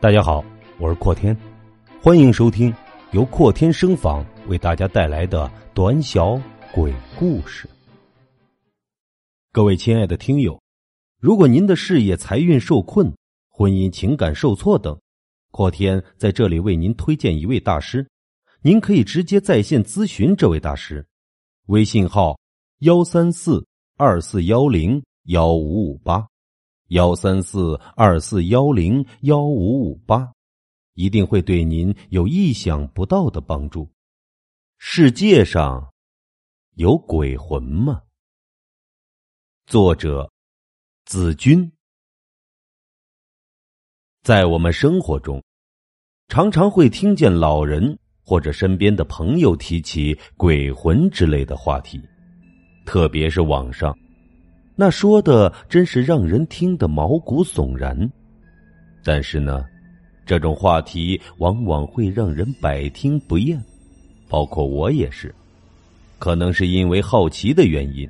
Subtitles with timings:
[0.00, 0.44] 大家好，
[0.78, 1.36] 我是阔天，
[2.00, 2.72] 欢迎收听
[3.10, 6.40] 由阔天声访为大家带来的短小
[6.72, 7.68] 鬼故事。
[9.50, 10.56] 各位亲爱的听友，
[11.18, 13.12] 如果您的事业财运受困、
[13.48, 14.96] 婚姻情感受挫等，
[15.50, 18.08] 阔天在这里为您推荐一位大师，
[18.62, 21.04] 您可以直接在线咨询这位大师，
[21.66, 22.38] 微信号
[22.82, 26.24] 幺三四二四幺零幺五五八。
[26.88, 30.32] 幺三四二四幺零幺五五八，
[30.94, 33.90] 一定会对您有意想不到的帮助。
[34.78, 35.92] 世界上
[36.76, 38.00] 有鬼魂吗？
[39.66, 40.30] 作者
[41.04, 41.70] 子君。
[44.22, 45.42] 在我们生活中，
[46.28, 52.00] 常常会听见老人或者身边的朋友提起鬼魂之类的话题，
[52.86, 53.94] 特别是网上。
[54.80, 58.08] 那说的真是让人听得毛骨悚然，
[59.02, 59.64] 但是呢，
[60.24, 63.60] 这种话题往往会让人百听不厌，
[64.28, 65.34] 包括我也是。
[66.20, 68.08] 可能是因为好奇的原因，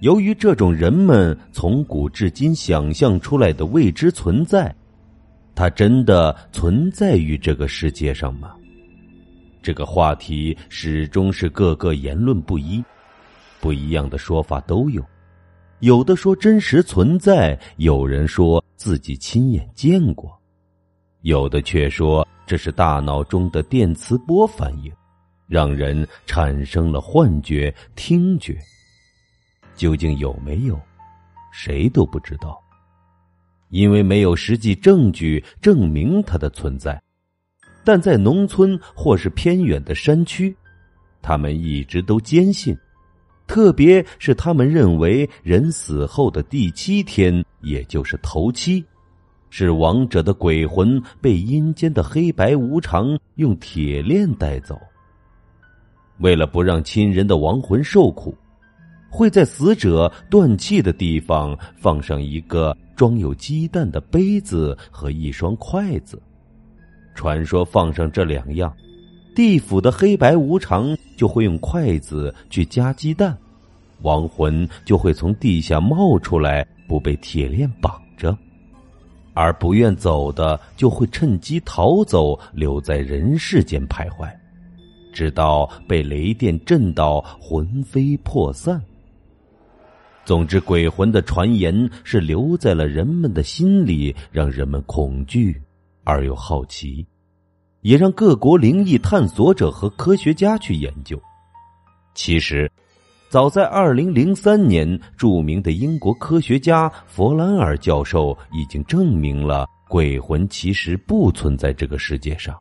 [0.00, 4.72] 由于这种人们从古至今想象出来的未知存在，
[5.52, 8.54] 它真的存在于这个世界上吗？
[9.60, 12.80] 这个话题始终是各个言论不一，
[13.60, 15.04] 不一样的说法都有。
[15.80, 20.36] 有的说真实存在，有人说自己亲眼见过，
[21.22, 24.92] 有的却说这是大脑中的电磁波反应，
[25.46, 28.58] 让人产生了幻觉、听觉。
[29.76, 30.80] 究竟有没有，
[31.52, 32.60] 谁都不知道，
[33.70, 37.00] 因为没有实际证据证明它的存在。
[37.84, 40.54] 但在农村或是偏远的山区，
[41.22, 42.76] 他们一直都坚信。
[43.48, 48.84] 特别是他们认为，人死后的第七天，也就是头七，
[49.48, 54.78] 是亡者的鬼魂被阴间的黑白无常用铁链带走。
[56.18, 58.36] 为了不让亲人的亡魂受苦，
[59.08, 66.20] 会在死者断气的地方放上一个装有鸡蛋的杯子和一双筷子。
[67.14, 68.72] 传说放上这两样。
[69.38, 73.38] 地府的黑白无常就会用筷子去夹鸡蛋，
[74.02, 78.36] 亡魂就会从地下冒出来，不被铁链绑着；
[79.34, 84.28] 而不愿走的就会趁机逃走，留在人世间徘徊，
[85.12, 88.82] 直到被雷电震到魂飞魄散。
[90.24, 95.62] 总之，鬼魂的传言是留在了人们的心里，让人们恐惧
[96.02, 97.06] 而又好奇。
[97.88, 101.18] 也让各国灵异探索者和科学家去研究。
[102.12, 102.70] 其实，
[103.30, 112.54] 早在二零零三年，著名的英国科学家弗兰尔教授已经证明了鬼魂其实不存在这个世界上。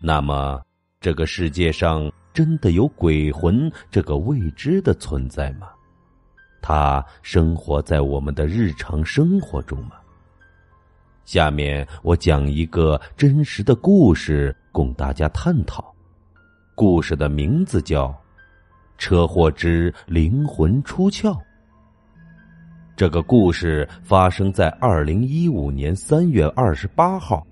[0.00, 0.58] 那么，
[0.98, 5.68] 这个世界上真的有鬼魂这个未知的存在吗？
[6.62, 9.96] 它生活在我们的日常生活中吗？
[11.28, 15.94] 下面我讲一个真实的故事，供大家探讨。
[16.74, 18.06] 故事的名字叫
[18.96, 21.32] 《车祸之灵魂出窍》。
[22.96, 27.46] 这个故事发生在二零一五年三月二十八号，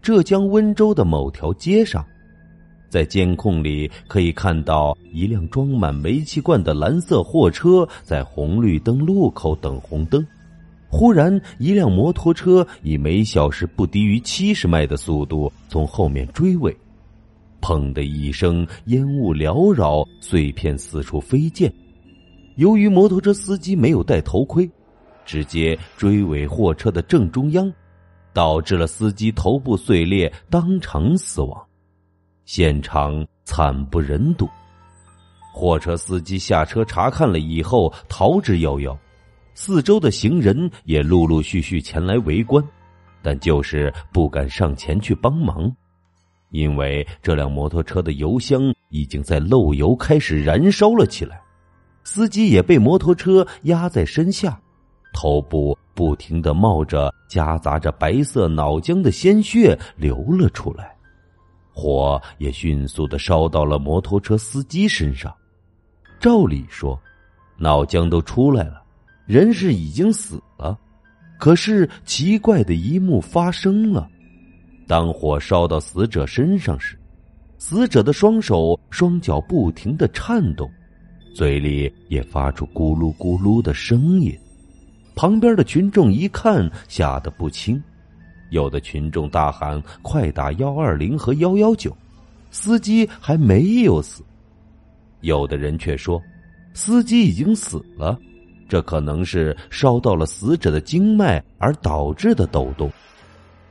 [0.00, 2.06] 浙江温州的某条街上，
[2.88, 10.24] 在监控里可以看到一辆装满煤气罐的蓝色货车在红绿灯路口等红灯。
[10.90, 16.74] 忽然，一辆摩托车以每小时不低于七十迈的速度从后面追尾，
[17.60, 21.70] 砰的一声，烟雾缭绕，碎片四处飞溅。
[22.56, 24.68] 由于摩托车司机没有戴头盔，
[25.26, 27.70] 直接追尾货车的正中央，
[28.32, 31.62] 导致了司机头部碎裂，当场死亡，
[32.46, 34.48] 现场惨不忍睹。
[35.52, 38.96] 货车司机下车查看了以后，逃之夭夭。
[39.60, 42.64] 四周的行人也陆陆续续前来围观，
[43.20, 45.68] 但就是不敢上前去帮忙，
[46.50, 51.42] 因为这辆摩托车的油箱已经在漏油，开始燃烧了起来。
[52.04, 54.56] 司机也被摩托车压在身下，
[55.12, 60.94] 头部不停的冒着夹杂着白色脑浆的鲜血流了出来，
[61.72, 65.34] 火也迅速的烧到了摩托车司机身上。
[66.20, 66.96] 照理说，
[67.56, 68.84] 脑浆都出来了。
[69.28, 70.76] 人是已经死了，
[71.38, 74.08] 可是奇怪的一幕发生了：
[74.86, 76.98] 当火烧到死者身上时，
[77.58, 80.66] 死者的双手双脚不停的颤动，
[81.34, 84.34] 嘴里也发出咕噜咕噜的声音。
[85.14, 87.82] 旁边的群众一看，吓得不轻，
[88.48, 91.94] 有的群众大喊：“快打幺二零和幺幺九！”
[92.50, 94.24] 司机还没有死。
[95.20, 96.18] 有的人却说，
[96.72, 98.18] 司机已经死了，
[98.68, 102.90] 这可能是烧到了死者的经脉而导致的抖动。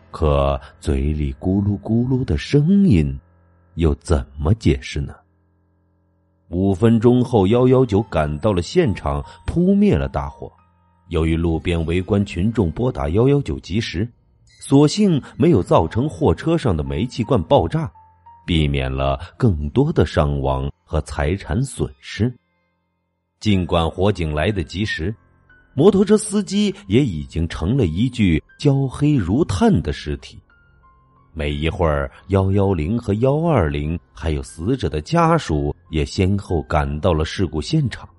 [0.10, 3.18] 可嘴里咕噜咕噜的声音，
[3.76, 5.14] 又怎么解释呢？
[6.50, 10.52] 五分钟后，幺幺九赶到了现场，扑灭了大火。
[11.10, 14.10] 由于路边围观群众拨打幺幺九及时，
[14.62, 17.92] 所幸没有造成货车上的煤气罐爆炸，
[18.46, 22.34] 避免了更多的伤亡和财产损失。
[23.40, 25.14] 尽管火警来得及时，
[25.74, 30.40] 摩托车司机也已经成了一具焦黑如炭的尸体。
[31.34, 38.10] 没一会儿，幺幺零和幺二零，还有死者的家属也先后赶到了事故现场。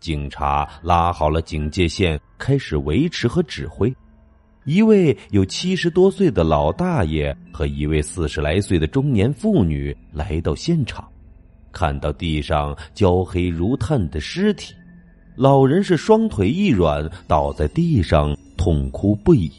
[0.00, 3.94] 警察拉好了警戒线，开始维持和指挥。
[4.64, 11.06] 一位有七十多岁的老大爷和一位四十来岁的中年妇女来到现场，
[11.72, 14.74] 看到地上焦黑如炭的尸体，
[15.36, 19.50] 老人是双腿一软，倒在地上痛哭不已。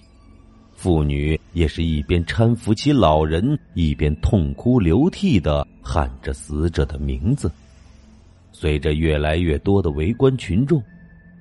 [0.74, 7.52] 妇女也是一边搀扶起老人，一边痛哭流涕的喊着死者的名字。
[8.52, 10.82] 随着越来越多的围观群众，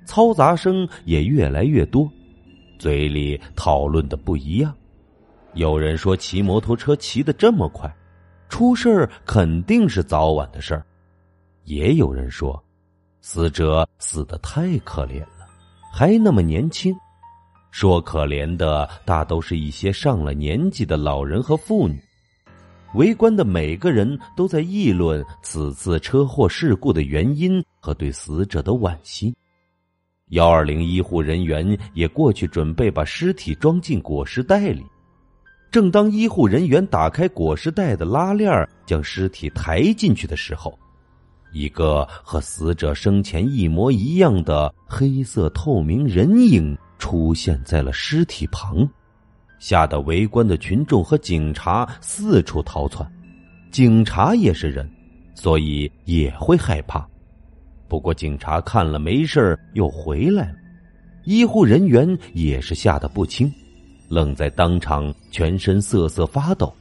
[0.06, 2.10] 嘈杂声也越来越多，
[2.78, 4.74] 嘴里讨论的不一样。
[5.54, 7.92] 有人说骑摩托车骑得这么快，
[8.48, 10.82] 出事儿肯定是早晚的事儿；
[11.64, 12.62] 也有人说，
[13.20, 15.46] 死者死的太可怜了，
[15.92, 16.94] 还那么年轻。
[17.70, 22.02] 说可怜的大都是一些上了年纪的老人和妇女，
[22.94, 29.34] 围观的每个人都在议论此次车祸事故的原因和对死者的惋惜。
[30.30, 34.84] 幺二零医护人员也过去准备把尸体装进裹尸袋里。
[35.70, 40.78] 正当医护人员打开裹尸袋的拉链将尸体抬进去的时候，
[41.52, 46.76] 一个和死者生前一模一样的黑色透明人影。
[46.98, 48.84] 出现在了尸体旁，
[49.60, 53.08] 吓得围观的群众和警察四处逃窜。
[53.70, 54.90] 警察也是人，
[55.32, 57.08] 所以也会害怕。
[57.86, 60.58] 不过警察看了没事又回来了。
[61.22, 63.48] 医护人员也是吓得不轻，
[64.08, 66.72] 愣在当场，全身瑟瑟发抖。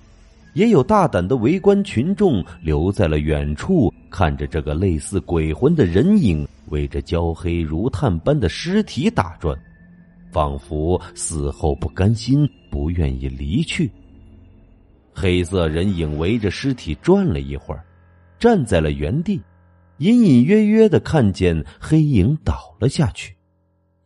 [0.53, 9.56] 也有大胆的围观群众留在了远处，看着这个类似鬼魂的人影围着焦黑如炭般的尸体打转。
[10.31, 13.89] 仿佛死后不甘心，不愿意离去。
[15.13, 17.83] 黑色人影围着尸体转了一会儿，
[18.38, 19.41] 站在了原地，
[19.97, 23.35] 隐隐约约的看见黑影倒了下去。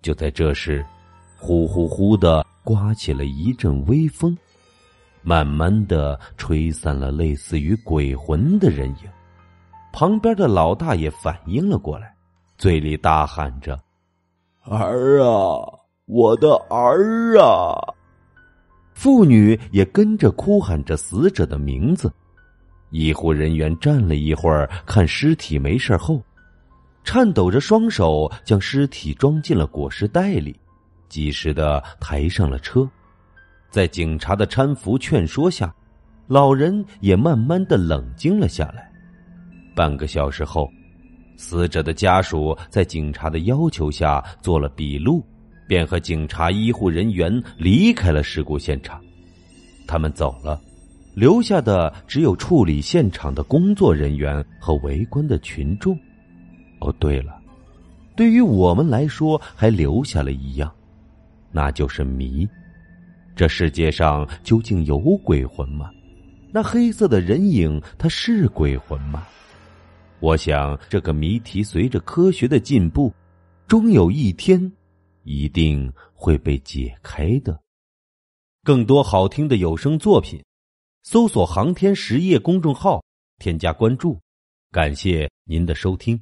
[0.01, 0.85] 就在这时，
[1.37, 4.37] 呼呼呼的刮起了一阵微风，
[5.21, 9.09] 慢慢的吹散了类似于鬼魂的人影。
[9.93, 12.13] 旁边的老大爷反应了过来，
[12.57, 13.77] 嘴里大喊着
[14.63, 17.79] ：“儿啊！”我的儿啊！
[18.93, 22.11] 妇女也跟着哭喊着死者的名字。
[22.89, 26.21] 医护人员站了一会儿，看尸体没事后，
[27.05, 30.59] 颤抖着双手将尸体装进了裹尸袋里，
[31.11, 32.89] 及时的抬上了车。
[33.69, 35.71] 在警察的搀扶劝说下，
[36.25, 38.89] 老人也慢慢的冷静了下来。
[39.75, 40.67] 半个小时后，
[41.37, 45.23] 死者的家属在警察的要求下做了笔录。
[45.67, 48.99] 便和警察、医护人员离开了事故现场。
[49.87, 50.59] 他们走了，
[51.15, 55.97] 留下的只有处理现场的工作人员和围观的群众。
[56.81, 57.39] 哦，对了，
[58.17, 60.69] 对于我们来说，还留下了一样，
[61.51, 62.47] 那就是谜：
[63.35, 65.89] 这世界上究竟有鬼魂吗？
[66.51, 69.27] 那黑色的人影，它是鬼魂吗？
[70.19, 73.13] 我想，这个谜题随着科学的进步，
[73.67, 74.71] 终有一天。
[75.23, 77.59] 一定会被解开的。
[78.63, 80.43] 更多好听的有声作品，
[81.03, 83.03] 搜索“航天实业”公众号，
[83.39, 84.19] 添加关注。
[84.71, 86.21] 感谢您的收听。